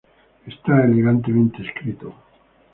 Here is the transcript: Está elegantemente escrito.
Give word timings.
Está 0.51 0.83
elegantemente 0.83 1.61
escrito. 1.61 2.11